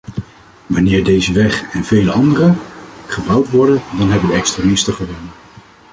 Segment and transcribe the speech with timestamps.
[0.67, 2.57] Wanneer deze weg, en vele anderen,
[3.07, 5.29] gebouwd worden, dan hebben de extremisten gewonnen.